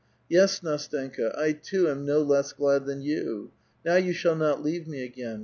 [0.19, 3.51] *' Yes, Kdstenka, I too am no less glad than you;
[3.85, 5.39] now you shall not leave me again.